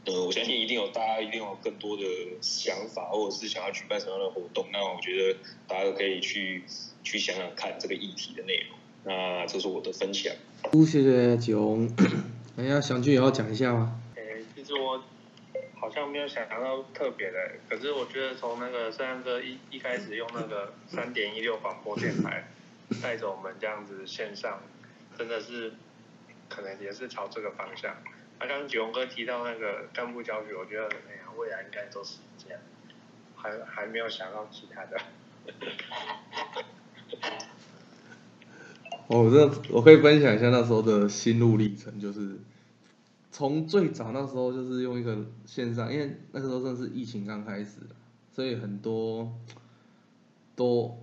[0.06, 2.02] 呃，我相信一定有大家一定有更多的
[2.40, 4.66] 想法，或者是想要举办什么样的活动。
[4.72, 6.64] 那我觉得大家都可以去
[7.04, 8.78] 去想想看这个议题的内容。
[9.04, 10.32] 那这是我的分享。
[10.86, 11.78] 谢谢九，
[12.56, 14.00] 哎呀，想俊也要讲一下吗？
[14.16, 15.02] 诶，其实我
[15.78, 22.48] 好像没有想到特别的，可是我觉得从那个三阳哥一一开始用那个三点一六广播电台
[23.02, 24.62] 带着我们这样子线上，
[25.18, 25.74] 真的是
[26.48, 27.94] 可能也是朝这个方向。
[28.40, 32.58] 刚刚九龙哥提到那个干部教学，我觉得哎呀，未来应该都是这样，
[33.36, 34.98] 还还没有想到其他的。
[39.08, 42.38] 我，这我可以分享一下那时候的心路历程，就是
[43.30, 47.80] 从最早那时候就是用一个线上，因为那个时候正是疫情刚开始，
[48.32, 49.30] 所以很多
[50.56, 50.98] 都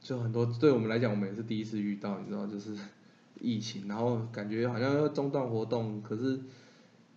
[0.00, 2.76] 就很多对我们来讲，我们也是第一次遇到，你知道，就是
[3.40, 6.40] 疫情，然后感觉好像要中断活动，可是。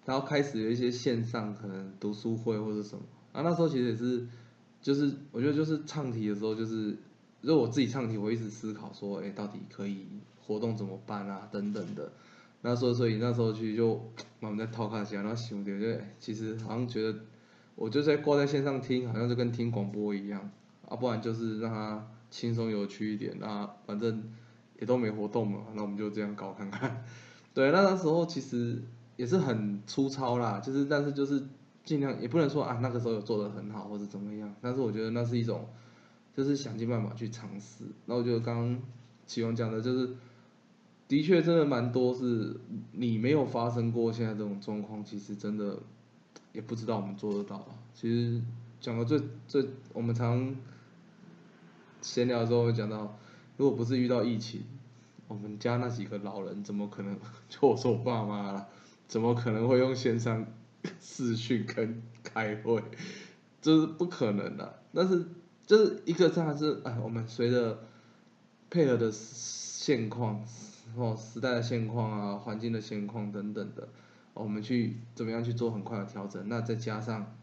[0.06, 4.28] 然后开始有一些线上可能读书会或者什么，啊那时候其实也是，
[4.82, 6.98] 就是我觉得就是唱题的时候就是，
[7.42, 10.06] 如果我自己唱题，我一直思考说，哎到底可以
[10.46, 12.12] 活动怎么办啊等等的，
[12.62, 14.12] 那所以所以那时候其实就
[14.42, 17.20] 我们在套卡下，然后想觉得其实好像觉得，
[17.76, 20.52] 我就在挂在线上听，好像就跟听广播一样，
[20.90, 24.22] 啊不然就是让它轻松有趣一点，那反正
[24.80, 27.06] 也都没活动嘛，那我们就这样搞看看，
[27.56, 28.84] 对，那那时候其实。
[29.16, 31.44] 也是很粗糙啦，就是但是就是
[31.84, 35.68] 尽量也不能说啊那个时候有做的很好或者怎么样，但是我觉得那是一种，
[36.36, 37.84] 就是想尽办法去尝试。
[38.06, 38.82] 那我觉得刚刚
[39.28, 40.16] 启宏讲的就是，
[41.08, 42.60] 的确真的蛮多是
[42.94, 45.78] 你没有发生过现在这种状况，其实真的
[46.52, 47.68] 也不知道我们做得到。
[47.94, 48.42] 其实
[48.80, 50.56] 讲的最最我们常
[52.02, 53.18] 闲聊的时候会讲到，
[53.58, 54.64] 如果不是遇到疫情，
[55.28, 57.16] 我们家那几个老人怎么可能
[57.48, 58.68] 就我说我爸妈了。
[59.08, 60.46] 怎么可能会用线上
[61.00, 62.84] 视讯跟开会？
[63.62, 64.82] 这是不可能的。
[64.94, 65.26] 但是
[65.66, 67.80] 就是一个，这还是哎，我们随着
[68.70, 70.44] 配合的现况，
[70.96, 73.88] 哦，时代的现况啊，环境的现况等等的，
[74.34, 76.50] 我们去怎么样去做很快的调整？
[76.50, 77.36] 那再加上，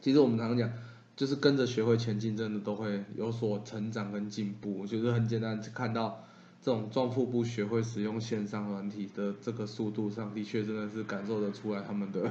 [0.00, 0.72] 其实我们常常讲，
[1.14, 4.78] 就是跟着学会前进，真的都会有所成长跟进步。
[4.80, 6.24] 我觉得很简单，看到。
[6.62, 12.30] 这种壮腹部学会使用线上软体的这个速度上，的确真的是感受得出来他们的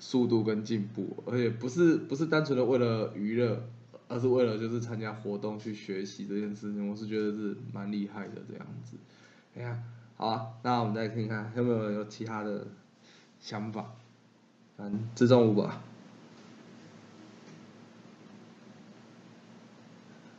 [0.00, 3.62] 速度跟进步，而且不是不是单纯的为了娱乐，
[4.08, 8.96] 而是为了就是参加活动去学习这件事情，我是觉得是蛮厉害的这样子。
[9.54, 9.80] 哎呀，
[10.16, 12.66] 好啊，那我们再听看有没有有其他的
[13.38, 13.94] 想法，
[14.78, 15.80] 嗯，自重五吧，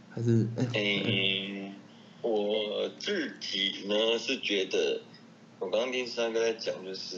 [0.10, 1.74] 还是哎。
[2.24, 5.02] 我自己呢是觉得，
[5.60, 7.18] 我刚刚听三哥在讲，就是，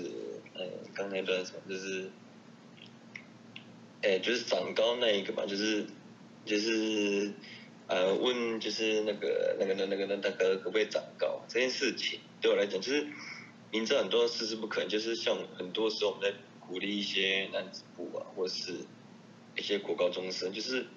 [0.55, 0.65] 呃，
[0.95, 2.09] 刚才那段什么，就是，
[4.01, 5.85] 哎，就是长高那一个嘛，就是
[6.43, 7.31] 就是
[7.87, 13.05] 呃问就是那个那个那那个那大哥可不可以长高这件事情，对我来讲就是
[13.71, 18.73] 明知道很多事是不可能，就是像很多时候我们在鼓励一些男子部啊，或是
[19.55, 20.87] 一些国高中生，就是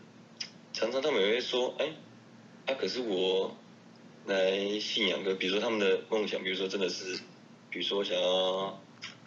[0.72, 1.92] 常常他们也会说，哎，
[2.64, 3.54] 啊可是我
[4.28, 7.18] 来信仰的，比如说他们的梦想，比如说真的是，
[7.70, 8.80] 比如说想要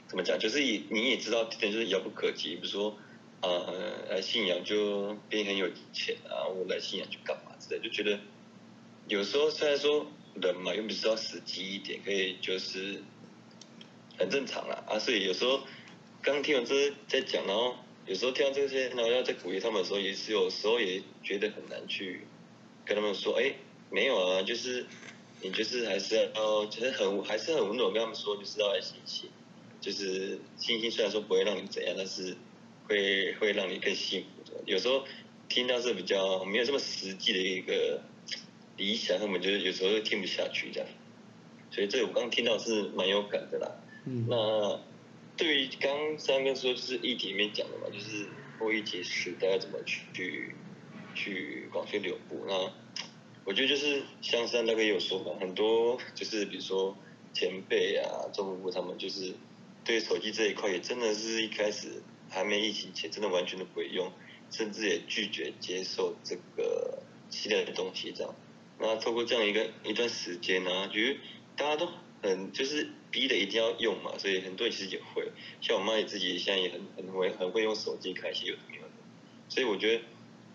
[0.07, 2.97] 怎么讲，就是你你也知道，就是遥不可及，比如说。
[3.43, 3.49] 啊，
[4.07, 6.45] 来信仰就变很有钱啊！
[6.45, 8.19] 我来信仰去干嘛之类，就觉得
[9.07, 13.01] 有时候虽然说人嘛，又不是要实际一点，可以就是
[14.19, 14.99] 很正常啦啊。
[14.99, 15.61] 所以有时候
[16.21, 17.73] 刚听完这在讲，然后
[18.05, 22.27] 有时候听到这些，然后要在鼓励他们的时候，也是有时候也觉得很难去
[22.85, 23.55] 跟他们说，哎，
[23.91, 24.85] 没有啊，就是
[25.41, 29.29] 你就是还是要，就是很还是很温柔跟他们说，就是要爱星星，
[29.79, 32.35] 就是星星虽然说不会让你怎样，但是。
[32.89, 34.59] 会会让你更幸福的。
[34.65, 35.05] 有时候
[35.47, 38.01] 听到是比较没有这么实际的一个
[38.75, 40.89] 理想，他们就是有时候会听不下去这样。
[41.69, 43.71] 所以这我刚听到是蛮有感的啦。
[44.05, 44.25] 嗯。
[44.27, 44.81] 那
[45.37, 48.27] 对于刚三哥说就是议题里面讲的嘛，就是
[48.59, 50.55] 后一节时代要怎么去去
[51.15, 52.43] 去广宣流布。
[52.45, 52.73] 那
[53.45, 56.97] 我觉得就是像三大哥也有说嘛，很多就是比如说
[57.33, 59.33] 前辈啊、中部他们就是
[59.83, 62.01] 对手机这一块也真的是一开始。
[62.33, 64.09] 还没疫情前，真的完全都不会用，
[64.49, 68.33] 甚至也拒绝接受这个系列的东西这样。
[68.79, 71.19] 那透过这样一个一段时间呢，觉得
[71.57, 71.89] 大家都
[72.21, 78.89] 很就是逼的一定要用嘛，所以很多人其实也会，像我妈也自己现在也很很会很会用手机看一些有的没有的。
[79.49, 80.03] 所以我觉得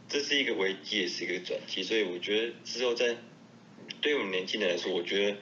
[0.09, 1.83] 这是一个危机，也是一个转机。
[1.83, 3.17] 所以我觉得之后在
[4.01, 5.37] 对我们年轻人来说，我觉得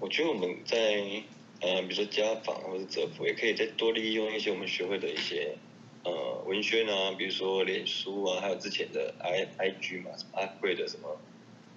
[0.00, 1.22] 我觉得我们在。
[1.64, 5.54] 呃，比如说家访或者折服，也可以再多利用一些我们学会的一些
[6.02, 11.20] 呃文宣啊，比如说脸书啊，还有之前的 I I G 嘛，什么阿贵的什么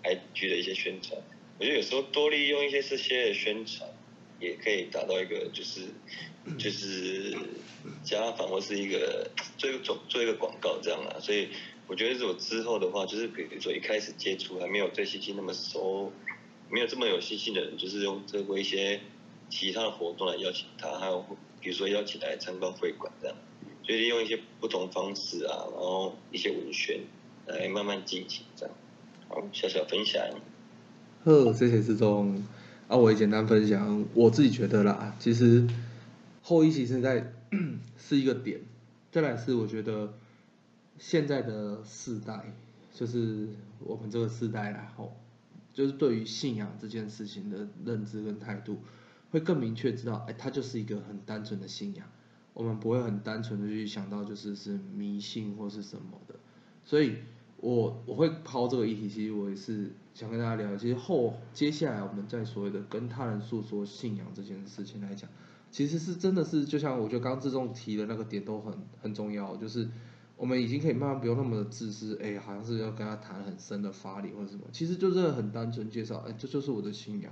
[0.01, 1.21] I G 的一些宣传，
[1.59, 3.87] 我觉得有时候多利用一些这些宣传，
[4.39, 5.81] 也可以达到一个就是
[6.57, 7.37] 就是
[8.03, 11.49] 家访或是一个做一个做做一个广告这样啊，所以
[11.87, 16.11] 我觉得如果之后的话，就是比如说一开始接触还没有对信息那么熟，
[16.69, 19.01] 没有这么有信心的人，就是用这过一些。
[19.47, 21.23] 其他的活动来邀请他，还有
[21.61, 23.37] 比如说邀请来参观会馆这样，
[23.83, 26.99] 所以用一些不同方式啊，然后一些文宣
[27.45, 28.75] 来慢慢进行这样。
[29.29, 30.19] 好，小小分享。
[31.23, 32.43] 呵，谢谢志忠。
[32.87, 35.67] 啊，我也简单分享，我自己觉得啦，其实
[36.41, 37.31] 后一期现在
[37.99, 38.59] 是一个点，
[39.11, 40.11] 再来是我觉得
[40.97, 42.53] 现在的世代，
[42.93, 45.15] 就是我们这个世代然后，
[45.73, 48.77] 就是对于信仰这件事情的认知跟态度。
[49.31, 52.07] 会更明确知道，哎，它就是一个很单纯的信仰，
[52.53, 56.35] 我们不会很单纯的去想到就是是迷信或是什么的，
[56.85, 57.17] 所以
[57.57, 65.29] 我我会抛这个议题，其实我也是想跟大家聊，其实后接下来我们在所谓的跟他人诉说信仰这件事情来讲，
[65.69, 69.89] 其实是真的是就像我觉得刚刚志忠提的那个点都很很重要，就是
[70.37, 77.31] 我们已经可以慢慢不用那么的自私，哎，好像是要跟他谈很深的法理或者什么，其实就是很单纯介绍，哎，这就是我的信仰，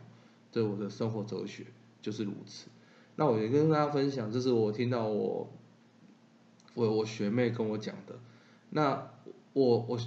[0.52, 1.66] 对我的生活哲学。
[2.02, 2.68] 就是如此，
[3.16, 5.50] 那我也跟大家分享，这是我听到我
[6.74, 8.20] 我我学妹跟我讲的。
[8.72, 9.10] 那
[9.54, 9.98] 我我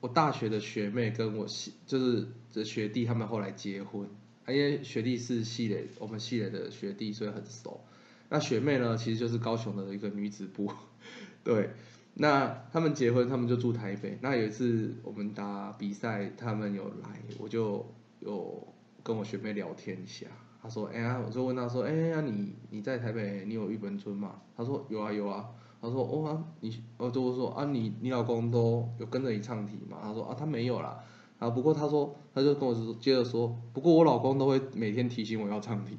[0.00, 4.06] 我大学的学妹跟我系就是这学弟他们后来结婚，
[4.46, 7.80] 因为学弟是系垒我们系垒的学弟，所以很熟。
[8.28, 10.70] 那学妹呢，其实就是高雄的一个女子部，
[11.42, 11.70] 对。
[12.18, 14.18] 那他们结婚，他们就住台北。
[14.22, 17.86] 那有一次我们打比赛，他们有来，我就
[18.20, 18.66] 有
[19.02, 20.26] 跟我学妹聊天一下。
[20.62, 25.48] 他说：“哎呀，我就问他说，哎呀，你你在台北，你有玉本村吗？”他说：“有啊，有啊。”
[25.80, 30.98] 他说：“哦，你，我就说啊，你你老公都有跟着你唱题吗？”他说：“啊，他没有啦。”
[31.38, 35.98] 啊，不过他说，他就跟我说，接着说，不过我老公都会每天提醒我要唱题，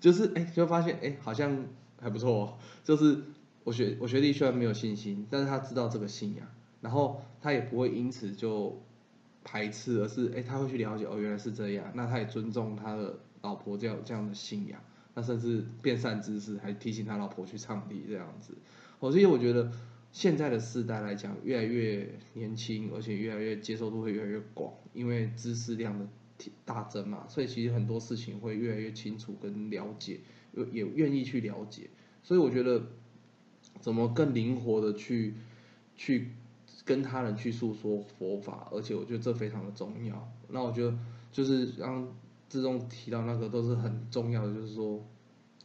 [0.00, 1.64] 就是哎，就发现哎，好像
[2.00, 2.58] 还不错。
[2.82, 3.22] 就是
[3.64, 6.46] 我学我学弟虽然没有信心，但是他知道这个信仰，
[6.80, 8.80] 然后他也不会因此就
[9.44, 13.18] 排斥，而是哎，他会去了解哦，原来是这样，那他也尊重他的。
[13.40, 14.82] 老婆这样这样的信仰，
[15.14, 18.52] 那甚至变善知识，还提醒他老婆去唱题这样子。
[18.98, 19.70] 哦，所以我觉得
[20.10, 26.04] 现在的世代来讲，越来越年轻，而且越来越接受度会越来越广，因为知识量的
[26.64, 30.18] 大增嘛，所以其实很多事情会越来越清楚跟了解，
[30.52, 31.88] 也也愿意去了解。
[32.24, 32.88] 所以我觉得
[33.80, 35.34] 怎么更灵活的去
[35.96, 36.32] 去
[36.84, 40.30] 跟他人去诉说佛法，而且我觉得这非常的重要。
[40.48, 40.96] 那我觉得
[41.32, 42.08] 就是让。
[42.50, 45.04] 之中提到那个都是很重要的，就是说，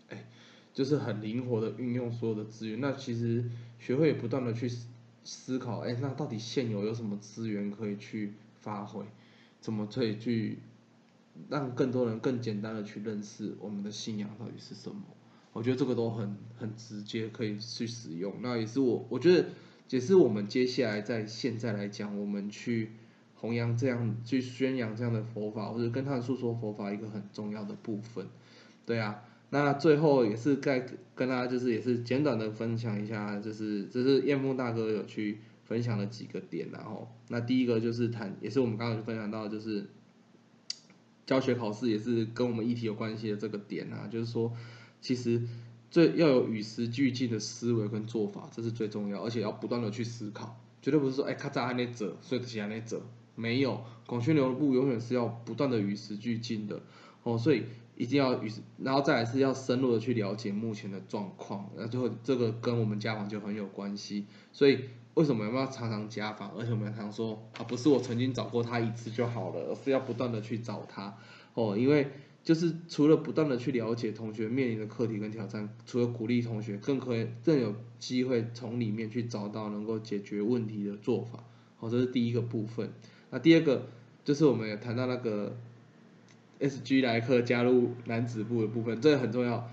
[0.09, 0.27] 哎，
[0.73, 2.81] 就是很灵活的运用所有的资源。
[2.81, 3.49] 那其实
[3.79, 4.69] 学会不断的去
[5.23, 9.05] 思考，哎，那到底现有有什么资源可以去发挥？
[9.61, 10.59] 怎么可以去
[11.47, 15.03] 让更多人更简单的去认识我们的信仰到底是什么？
[15.53, 18.33] 我觉得这个都很很直接可以去使用。
[18.41, 19.45] 那也是我我觉得
[19.89, 22.91] 也是我们接下来在现在来讲，我们去
[23.35, 28.27] 弘扬这样去宣扬这样的佛法，或者跟他诉说佛法一个很重要的部分。
[28.85, 30.85] 对啊，那最后也是该
[31.15, 35.37] 跟大家就是也是简短的分享一下，就是这是燕峰大哥有去。
[35.65, 39.87] 分享了几个点，然后那第一个就是谈，也是我们刚刚就分享到，就是
[41.25, 44.53] 教学考试也是跟我们议题有关系的这个点啊，就是说
[45.03, 45.43] 其实
[45.91, 53.01] 最要有与时俱进的思维跟做法，这是最重要，而且要不断的去思考，绝对不是说哎咔嚓按那折，所以其他那折，
[53.35, 56.81] 没有，广宣流部永远是要不断的与时俱进的
[57.21, 64.79] 哦，所以一定要与，然后再来是要深入的去了解目前的状况，然后最后这个跟我们家访就很有关系，所以。
[65.15, 66.49] 为什么要常常家访？
[66.57, 71.15] 而且我们常说啊，不是我曾经找过他一次就好了，而是要不断的去找他
[71.53, 71.77] 哦。
[71.77, 72.09] 因为
[72.43, 81.43] 就是除了不断的去了解同学面临的课题跟挑战，除了鼓励同学，更可以更有机会从里面去找到能够解决问题的做法。
[81.77, 82.91] 好，这是第一个部分。
[83.31, 83.87] 那第二个
[84.23, 85.55] 就是我们也谈到那个
[86.59, 89.71] S G 来客加入男子部的部分，这个很重要。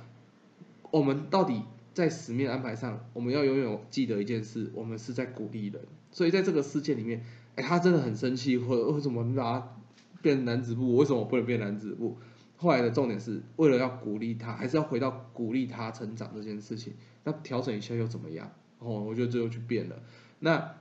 [0.90, 1.62] 我们到底？
[1.92, 5.82] 在使命安排上，我们要永远记得一件事：我们是在鼓励人。
[6.12, 7.24] 所以在这个事件里面，
[7.56, 9.76] 哎，他真的很生气，或为什么把他
[10.22, 10.94] 变男子部？
[10.94, 12.16] 为什么我不能变男子部？
[12.60, 16.92] 后来的重点是为了要鼓励他，还是要回到鼓励他成长这件事情？
[17.24, 18.52] 那调整一下又怎么样？
[18.78, 20.02] 哦，我觉得最后去变了。
[20.40, 20.74] 那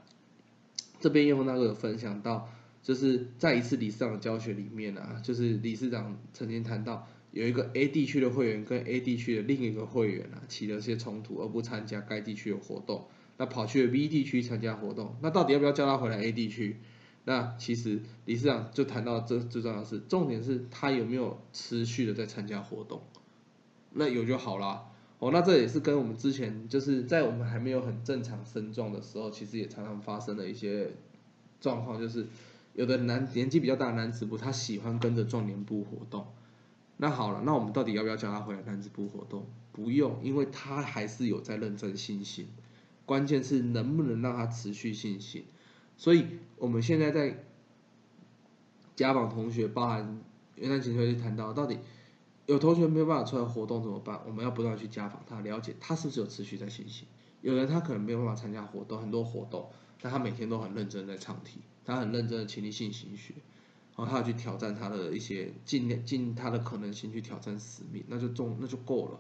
[1.00, 2.50] 这边叶峰大哥有分享到，
[2.84, 7.08] 就是在一次理事长的教学里面啊，就是理事长曾经谈到。
[7.32, 13.06] 有一个 A 地区的会员跟 A 地区的另一个会员啊起了些冲突，而不参加该地区的活动，
[13.38, 16.78] 那跑去了 B 地区参加活动，那到底要不要叫他回来 A 地区？
[17.26, 23.02] 那其实理事长就谈到这最重要的是，重点是他有没有持续的在参加活动，
[23.94, 24.86] 那有就好啦。
[25.20, 30.92] 哦，那这也是跟我们之前就是在我们还没有很正常身壮的时候，其实也常常发生的一些
[31.60, 32.26] 状况，就是
[32.74, 36.26] 有的男年纪比较大的男子部，他喜欢跟着壮年部活动。
[36.96, 39.46] 那好了，那我们到底要不要叫他回来男子部活动？
[39.74, 42.48] 不用，因为他还是有在认真信心。
[43.06, 45.44] 关键是能不能让他持续信心。
[46.00, 46.26] 所以
[46.58, 47.44] 我们现在在
[48.96, 50.22] 家访同学，包含
[50.56, 51.78] 元旦前就谈到，到底
[52.46, 54.20] 有同学没有办法出来活动怎么办？
[54.26, 57.06] 我们要不断去家访他，了解他是不是有持续在信心。
[57.42, 59.70] 有人他可能没有办法参加活动，很多活动，
[60.02, 63.34] 但他每天都很认真在唱题，他很认真的勤力性行学。
[63.98, 69.20] 然后他要去挑战他的一些尽尽他的可能性去挑战使命，那就中那就够了，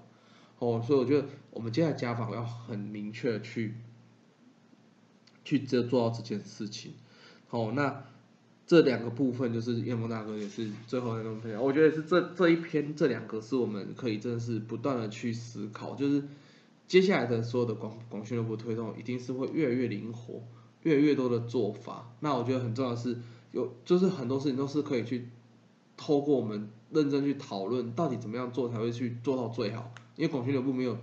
[0.59, 3.75] 哦，所以我觉得我们接下来家访要很明确的去
[5.49, 6.93] 去这做到这件事情，
[7.49, 8.03] 哦，那
[8.67, 16.23] 这两个部分就是叶梦大哥也是最后那种分享，我觉得是这这一篇这两个是我们可以真的是不断的去思考，就是
[16.87, 20.43] 接下来的所有的广广宣流推动一定是会越来越灵活，
[20.83, 23.17] 越来越多的做法，那我觉得很重要的是。
[23.51, 25.27] 有，就是很多事情都是可以去
[25.97, 29.91] 透过我们认真去讨论，到底怎么样做才会去做到最好。
[30.15, 30.95] 因为广宣流部没有，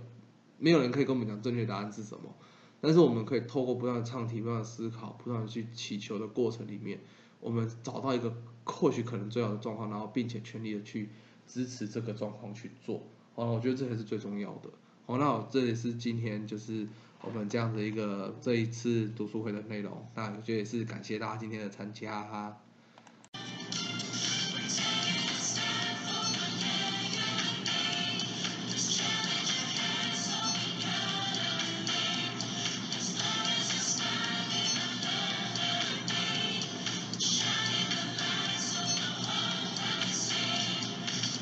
[0.57, 2.33] 没有人可以跟我们讲正确答案是什么，
[2.81, 6.99] 但是我们可以透过不断的唱题、不断的思考、不断的去祈求的过程里面，
[7.39, 11.09] 我们找到一个或许可能最好的状况，然后并且全力的去
[11.45, 13.03] 支持这个状况去做。
[13.35, 14.69] 好，我觉得这才是最重要的。
[15.05, 16.87] 好，那我这也是今天就是。
[17.23, 22.61] 我们这样的一个这一次读书会的内容，那我觉得也是感谢大家今天的参加哈。